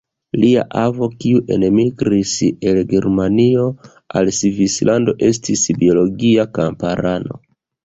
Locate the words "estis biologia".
5.31-6.51